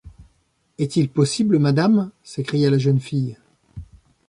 Est-il 0.79 1.09
possible, 1.09 1.59
Madame! 1.59 2.09
s’écria 2.23 2.71
la 2.71 2.79
jeune 2.79 2.99
fille; 2.99 3.37